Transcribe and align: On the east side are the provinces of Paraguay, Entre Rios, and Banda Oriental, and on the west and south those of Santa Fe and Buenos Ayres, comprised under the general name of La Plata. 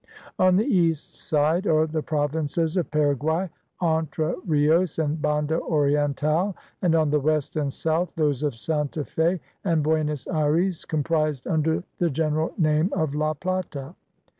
On 0.39 0.55
the 0.55 0.65
east 0.65 1.13
side 1.13 1.67
are 1.67 1.85
the 1.85 2.01
provinces 2.01 2.75
of 2.75 2.89
Paraguay, 2.89 3.51
Entre 3.81 4.33
Rios, 4.47 4.97
and 4.97 5.21
Banda 5.21 5.59
Oriental, 5.61 6.55
and 6.81 6.95
on 6.95 7.11
the 7.11 7.19
west 7.19 7.55
and 7.55 7.71
south 7.71 8.11
those 8.15 8.41
of 8.41 8.55
Santa 8.55 9.05
Fe 9.05 9.39
and 9.63 9.83
Buenos 9.83 10.25
Ayres, 10.27 10.85
comprised 10.85 11.45
under 11.47 11.83
the 11.99 12.09
general 12.09 12.51
name 12.57 12.89
of 12.93 13.13
La 13.13 13.35
Plata. 13.35 13.93